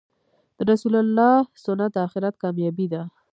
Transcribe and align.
د 0.57 0.59
رسول 0.69 0.93
الله 1.03 1.35
سنت 1.63 1.91
د 1.93 1.97
آخرت 2.07 2.35
کامیابې 2.43 2.87
ده. 2.93 3.01